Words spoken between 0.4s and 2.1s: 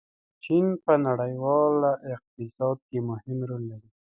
چین په نړیواله